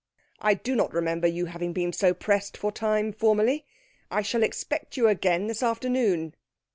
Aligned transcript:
"I 0.39 0.55
do 0.55 0.75
not 0.75 0.95
remember 0.95 1.27
your 1.27 1.45
having 1.49 1.73
been 1.73 1.93
so 1.93 2.11
pressed 2.15 2.57
for 2.57 2.71
time 2.71 3.13
formerly. 3.13 3.67
I 4.09 4.23
shall 4.23 4.41
expect 4.41 4.97
you 4.97 5.07
again 5.07 5.45
this 5.45 5.61
afternoon." 5.61 6.33